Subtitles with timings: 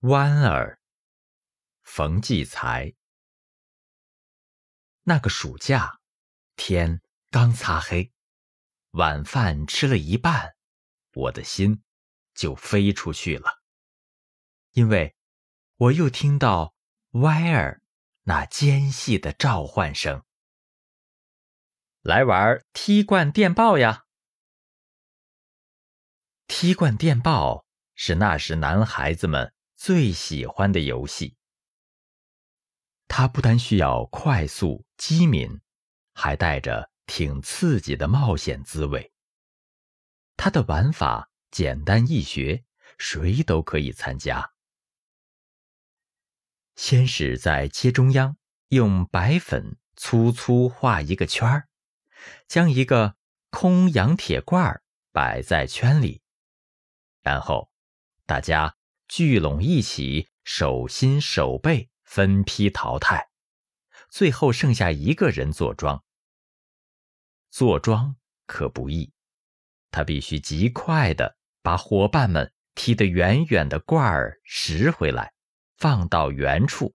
[0.00, 0.78] 弯儿，
[1.82, 2.94] 冯骥才。
[5.04, 6.00] 那个暑假，
[6.54, 7.00] 天
[7.30, 8.12] 刚擦黑，
[8.90, 10.54] 晚饭吃了一半，
[11.14, 11.82] 我的心
[12.34, 13.62] 就飞出去了，
[14.72, 15.16] 因为
[15.76, 16.74] 我又听到
[17.12, 17.82] 歪儿
[18.24, 20.22] 那尖细的召唤声
[22.02, 24.04] ：“来玩踢罐电报呀！”
[26.46, 29.55] 踢罐电报是那时男孩子们。
[29.76, 31.36] 最喜欢的游戏，
[33.06, 35.60] 它不单需要快速机敏，
[36.14, 39.12] 还带着挺刺激的冒险滋味。
[40.34, 42.64] 它的玩法简单易学，
[42.96, 44.50] 谁都可以参加。
[46.74, 48.38] 先是在街中央
[48.68, 51.68] 用白粉粗粗画一个圈儿，
[52.48, 53.14] 将一个
[53.50, 54.82] 空洋铁罐
[55.12, 56.22] 摆在圈里，
[57.20, 57.70] 然后
[58.24, 58.74] 大家。
[59.08, 63.28] 聚拢一起，手心手背分批淘汰，
[64.10, 66.02] 最后剩下一个人坐庄。
[67.50, 69.12] 坐庄可不易，
[69.90, 75.32] 他必须极快的把伙伴们踢得远远的罐儿拾回来，
[75.76, 76.94] 放到原处，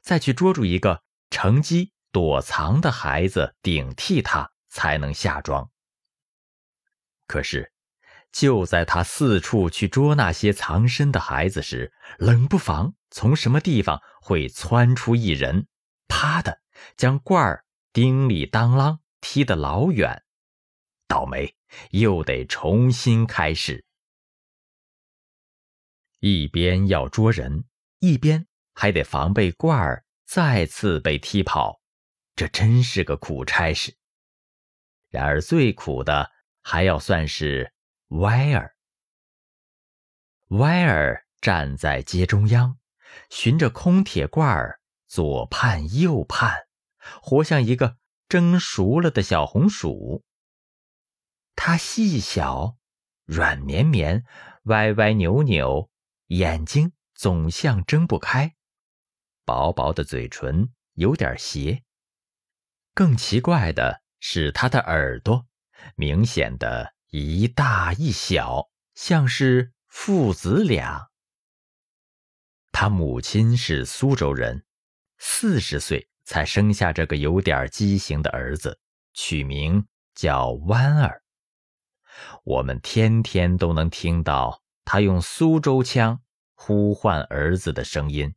[0.00, 5.70] 再去捉住一个乘机躲藏的孩子顶替他，才能下庄。
[7.26, 7.72] 可是。
[8.36, 15.66] 就在他四处去捉那些藏身的孩子时，冷不防从什么地方会窜出一人，
[16.06, 16.60] 啪的
[16.98, 17.64] 将罐儿
[17.94, 20.22] 叮里当啷踢得老远，
[21.08, 21.56] 倒霉
[21.92, 23.86] 又得重新开始。
[26.20, 27.64] 一边要捉人，
[28.00, 31.80] 一边还得防备罐儿再次被踢跑，
[32.34, 33.96] 这真是个苦差事。
[35.08, 37.72] 然而最苦的还要算是。
[38.10, 38.76] 歪儿，
[40.50, 42.78] 歪儿站在街中央，
[43.30, 46.66] 循着空铁罐儿左盼右盼，
[47.20, 47.96] 活像一个
[48.28, 50.24] 蒸熟了的小红薯。
[51.56, 52.76] 它细小、
[53.24, 54.24] 软绵绵、
[54.64, 55.90] 歪歪扭扭，
[56.26, 58.54] 眼睛总像睁不开，
[59.44, 61.82] 薄薄的嘴唇有点斜。
[62.94, 65.46] 更奇怪的是，它的耳朵
[65.96, 66.95] 明显的。
[67.10, 71.08] 一大一小，像是父子俩。
[72.72, 74.64] 他母亲是苏州人，
[75.18, 78.78] 四十岁才生下这个有点畸形的儿子，
[79.14, 81.22] 取名叫弯儿。
[82.44, 86.20] 我们天天都能听到他用苏州腔
[86.54, 88.34] 呼唤儿子的声音，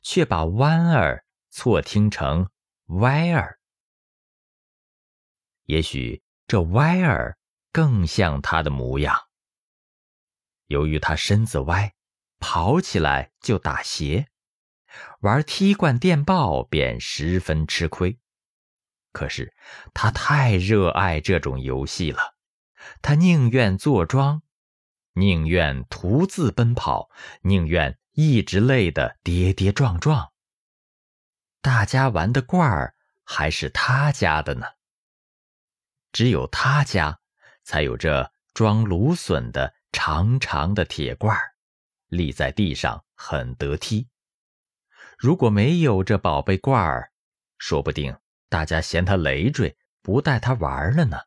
[0.00, 2.48] 却把弯儿错听成
[2.86, 3.58] 歪儿。
[5.64, 7.36] 也许这歪儿。
[7.72, 9.18] 更像他的模样。
[10.66, 11.94] 由于他身子歪，
[12.38, 14.28] 跑起来就打斜，
[15.20, 18.18] 玩踢罐电报便十分吃亏。
[19.12, 19.54] 可是
[19.92, 22.34] 他太热爱这种游戏了，
[23.00, 24.42] 他宁愿坐庄，
[25.12, 27.10] 宁愿独自奔跑，
[27.42, 30.32] 宁愿一直累得跌跌撞撞。
[31.60, 34.66] 大家玩的罐儿还是他家的呢，
[36.12, 37.20] 只有他家。
[37.64, 41.54] 才有这装芦笋的长长的铁罐儿，
[42.08, 44.08] 立在地上很得踢。
[45.18, 47.12] 如果没有这宝贝罐儿，
[47.58, 48.16] 说不定
[48.48, 51.18] 大家嫌它累赘，不带它玩了呢。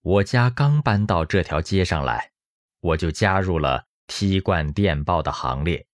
[0.00, 2.32] 我家刚搬到这条街上来，
[2.80, 5.86] 我就加入了踢罐电报的行列，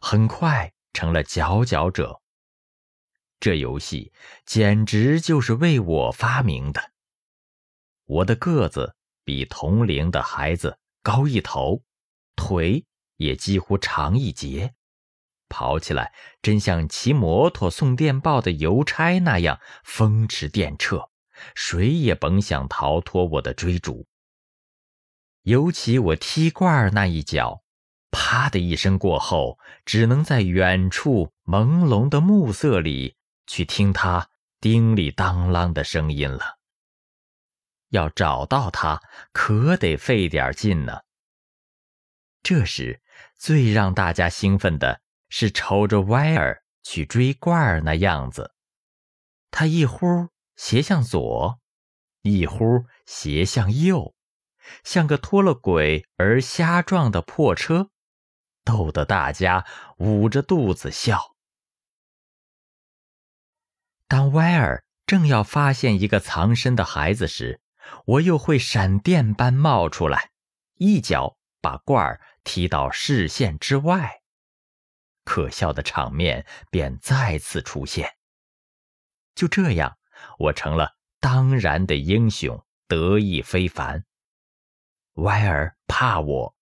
[0.00, 2.20] 很快成了佼佼者。
[3.38, 4.12] 这游戏
[4.44, 6.92] 简直就是为我发明的。
[8.06, 8.94] 我的个子
[9.24, 11.82] 比同龄的孩子高一头，
[12.36, 12.84] 腿
[13.16, 14.74] 也几乎长一截，
[15.48, 21.08] 跑起来真像骑摩托送电报的邮差那样风驰电掣，
[21.54, 24.06] 谁也甭想逃脱我的追逐。
[25.42, 27.62] 尤其我踢罐儿那一脚，
[28.10, 33.16] 啪的一声过后，只能在远处朦胧的暮色里
[33.46, 34.28] 去听它
[34.60, 36.58] 叮里当啷的声音了。
[37.88, 39.00] 要找到他，
[39.32, 41.00] 可得费点劲呢。
[42.42, 43.02] 这时，
[43.34, 48.54] 最让大家兴奋的是瞅着歪儿去追罐儿那样子，
[49.50, 51.60] 他一忽斜向左，
[52.22, 54.14] 一忽斜向右，
[54.84, 57.90] 像个脱了轨而瞎撞的破车，
[58.64, 59.66] 逗得大家
[59.98, 61.34] 捂着肚子笑。
[64.08, 67.60] 当歪儿正要发现一个藏身的孩子时，
[68.04, 70.30] 我又会闪电般冒出来，
[70.74, 74.22] 一脚把罐儿踢到视线之外，
[75.24, 78.16] 可笑的场面便再次出现。
[79.34, 79.98] 就这样，
[80.38, 84.04] 我成了当然的英雄，得意非凡。
[85.14, 86.54] 歪儿怕我，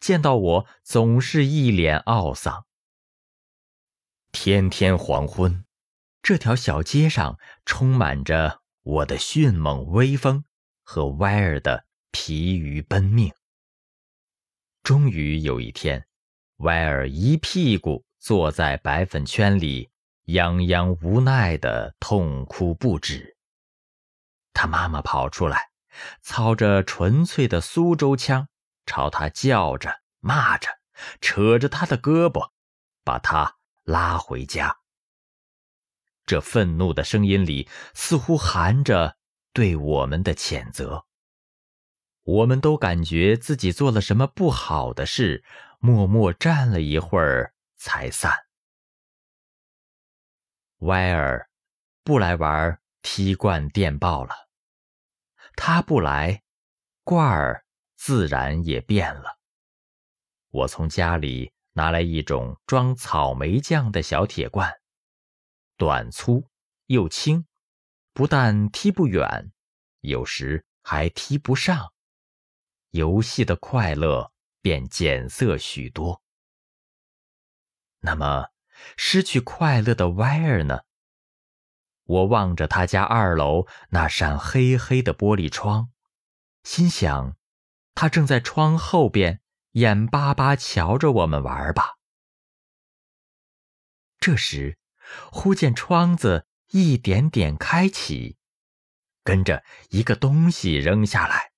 [0.00, 2.66] 见到我总是一脸懊丧。
[4.32, 5.64] 天天黄昏，
[6.22, 10.44] 这条小街上充满着我的迅猛威风
[10.90, 13.30] 和歪儿的疲于奔命。
[14.82, 16.06] 终于有一天，
[16.60, 19.90] 歪儿一屁股坐在白粉圈里，
[20.24, 23.36] 泱泱无奈的痛哭不止。
[24.54, 25.68] 他妈妈跑出来，
[26.22, 28.48] 操着纯粹的苏州腔，
[28.86, 30.70] 朝他叫着、骂着，
[31.20, 32.52] 扯着他的胳膊，
[33.04, 33.58] 把他。
[33.84, 34.78] 拉回家。
[36.24, 39.17] 这愤怒的声音里似乎含着
[39.52, 41.06] 对我们的谴责。
[42.22, 45.44] 我们都感觉自己做了什么不好的事，
[45.78, 48.32] 默默站了一会儿才散。
[50.78, 51.48] 歪儿
[52.04, 54.48] 不来玩踢罐电报了，
[55.56, 56.42] 他不来，
[57.04, 57.64] 罐儿
[57.96, 59.38] 自然也变了。
[60.50, 61.52] 我从家里。
[61.74, 64.80] 拿来一种装草莓酱的小铁罐，
[65.76, 66.48] 短粗
[66.86, 67.46] 又轻，
[68.12, 69.52] 不但踢不远，
[70.00, 71.92] 有时还踢不上，
[72.90, 76.22] 游戏的快乐便减色许多。
[78.00, 78.48] 那么，
[78.96, 80.80] 失去快乐的歪儿呢？
[82.04, 85.90] 我望着他家二楼那扇黑黑的玻璃窗，
[86.62, 87.36] 心想，
[87.94, 89.40] 他正在窗后边。
[89.72, 91.98] 眼巴巴瞧着我们玩吧。
[94.18, 94.76] 这时，
[95.30, 98.36] 忽见窗子一点点开启，
[99.22, 101.52] 跟着一个东西扔下来。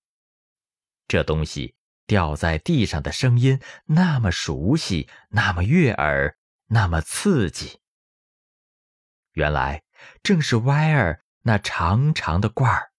[1.09, 1.75] 这东西
[2.07, 6.37] 掉在地上的声音那么熟悉，那么悦耳，
[6.67, 7.81] 那么刺激。
[9.33, 9.83] 原来
[10.23, 12.93] 正是歪儿那长长的罐儿。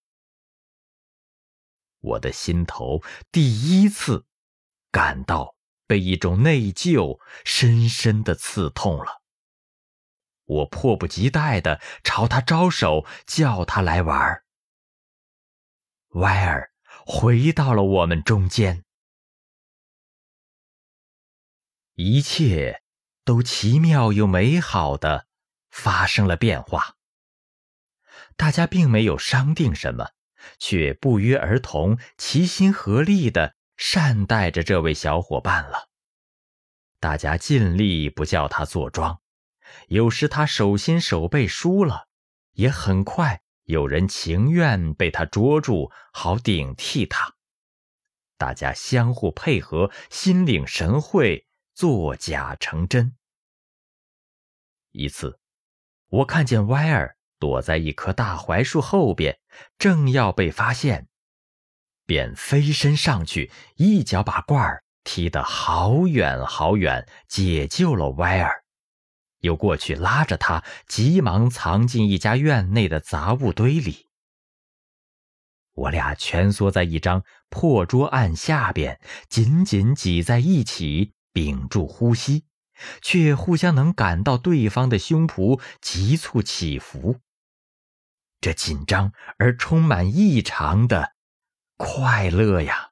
[2.00, 4.26] 我的心头第一次。
[4.94, 5.56] 感到
[5.88, 9.21] 被一种内疚深深的刺痛了。
[10.46, 14.44] 我迫不及待地朝他招手，叫他来玩。
[16.16, 16.72] 歪儿
[17.06, 18.84] 回到了我们中间，
[21.96, 22.82] 一切
[23.24, 25.28] 都奇妙又美好的
[25.70, 26.98] 发生了变化。
[28.36, 30.12] 大家并没有商定什么，
[30.60, 33.56] 却不约而同、齐心合力的。
[33.78, 35.90] 善待着这位小伙伴了。
[37.00, 39.21] 大家尽力不叫他坐庄，
[39.88, 42.08] 有时他手心手背输了，
[42.54, 47.36] 也很快有人情愿被他捉住，好顶替他。
[48.38, 53.16] 大家相互配合，心领神会，作假成真。
[54.92, 55.40] 一次，
[56.08, 59.40] 我看见歪儿躲在一棵大槐树后边，
[59.78, 61.08] 正要被发现。
[62.06, 68.66] 便飞身上去，一脚把罐儿踢得好远好远，解救了歪儿，
[69.42, 74.08] 又过去拉着他，急忙藏进一家院内的杂物堆里。
[75.74, 79.00] 我俩蜷缩在一张破桌案下边，
[79.30, 82.46] 紧紧挤在一起，屏住呼吸，
[83.02, 87.20] 却互相能感到对方的胸脯急促起伏。
[88.42, 91.14] 这紧张而充满异常的。
[91.78, 92.90] 快乐呀！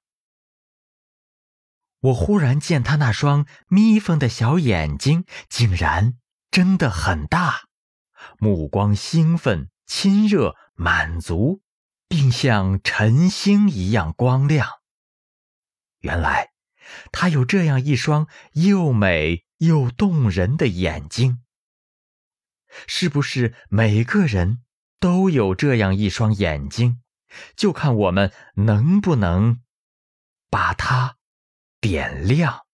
[2.00, 6.18] 我忽然见他那双眯缝的小眼睛，竟然
[6.52, 7.68] 真的很大，
[8.38, 11.62] 目光兴奋、亲热、满足，
[12.08, 14.68] 并像晨星一样光亮。
[16.00, 16.52] 原来，
[17.12, 21.44] 他有这样一双又美又动人的眼睛。
[22.88, 24.64] 是不是每个人
[25.00, 27.02] 都有这样一双眼睛？
[27.56, 29.62] 就看我们能不能
[30.50, 31.18] 把它
[31.80, 32.66] 点亮。